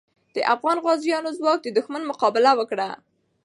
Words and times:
د 0.35 0.37
افغان 0.53 0.77
غازیو 0.85 1.35
ځواک 1.37 1.59
د 1.63 1.67
دښمن 1.77 2.03
مقابله 2.11 2.51
وکړه. 2.57 2.89